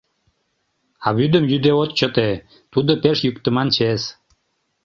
А 1.05 1.07
вӱдым 1.17 1.43
йӱде 1.51 1.71
от 1.81 1.91
чыте, 1.97 2.29
тудо 2.73 2.91
пеш 3.03 3.17
йӱктыман 3.25 3.67
чес. 3.75 4.01